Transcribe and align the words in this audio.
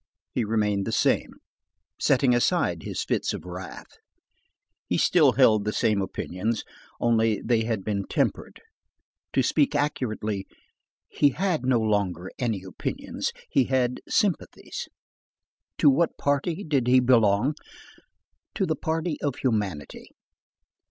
He 0.33 0.43
remained 0.43 0.87
the 0.87 0.91
same, 0.91 1.33
setting 1.99 2.33
aside 2.33 2.81
his 2.81 3.03
fits 3.03 3.33
of 3.35 3.45
wrath. 3.45 3.99
He 4.87 4.97
still 4.97 5.33
held 5.33 5.63
the 5.63 5.71
same 5.71 6.01
opinions. 6.01 6.63
Only, 6.99 7.39
they 7.39 7.65
had 7.65 7.83
been 7.83 8.07
tempered. 8.07 8.63
To 9.33 9.43
speak 9.43 9.75
accurately, 9.75 10.47
he 11.07 11.29
had 11.29 11.67
no 11.67 11.79
longer 11.79 12.31
any 12.39 12.63
opinions, 12.63 13.31
he 13.51 13.65
had 13.65 14.01
sympathies. 14.09 14.87
To 15.77 15.87
what 15.91 16.17
party 16.17 16.63
did 16.63 16.87
he 16.87 16.99
belong? 16.99 17.53
To 18.55 18.65
the 18.65 18.75
party 18.75 19.21
of 19.21 19.35
humanity. 19.35 20.09